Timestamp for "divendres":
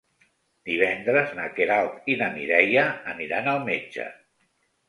0.69-1.35